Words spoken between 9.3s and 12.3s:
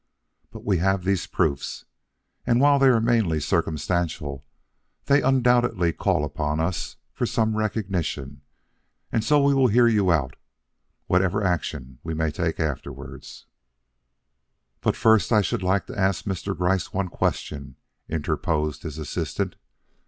we will hear you out whatever action we